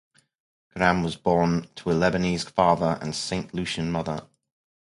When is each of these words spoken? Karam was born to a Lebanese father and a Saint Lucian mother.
Karam 0.73 1.03
was 1.03 1.15
born 1.15 1.67
to 1.75 1.91
a 1.91 1.93
Lebanese 1.93 2.49
father 2.49 2.97
and 3.01 3.11
a 3.11 3.13
Saint 3.13 3.53
Lucian 3.53 3.91
mother. 3.91 4.25